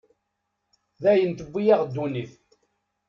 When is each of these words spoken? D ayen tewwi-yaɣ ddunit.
D 1.01 1.03
ayen 1.11 1.31
tewwi-yaɣ 1.33 1.81
ddunit. 1.85 2.33